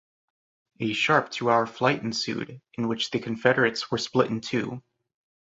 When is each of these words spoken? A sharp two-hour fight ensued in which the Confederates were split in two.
A 0.79 0.93
sharp 0.93 1.29
two-hour 1.29 1.67
fight 1.67 2.01
ensued 2.01 2.59
in 2.73 2.87
which 2.87 3.11
the 3.11 3.19
Confederates 3.19 3.91
were 3.91 3.99
split 3.99 4.31
in 4.31 4.41
two. 4.41 4.81